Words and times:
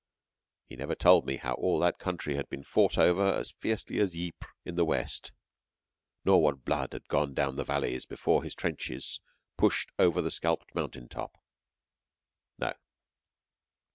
He 0.65 0.75
never 0.75 0.95
told 0.95 1.27
me 1.27 1.35
how 1.37 1.53
all 1.53 1.77
that 1.81 1.99
country 1.99 2.33
had 2.35 2.49
been 2.49 2.63
fought 2.63 2.97
over 2.97 3.23
as 3.23 3.51
fiercely 3.51 3.99
as 3.99 4.15
Ypres 4.17 4.49
in 4.65 4.73
the 4.73 4.83
West; 4.83 5.31
nor 6.25 6.41
what 6.41 6.65
blood 6.65 6.93
had 6.93 7.07
gone 7.07 7.35
down 7.35 7.55
the 7.55 7.63
valleys 7.63 8.07
before 8.07 8.43
his 8.43 8.55
trenches 8.55 9.19
pushed 9.59 9.91
over 9.99 10.19
the 10.23 10.31
scalped 10.31 10.73
mountain 10.73 11.07
top. 11.07 11.39
No. 12.57 12.73